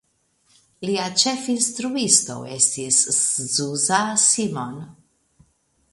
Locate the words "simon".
4.25-4.85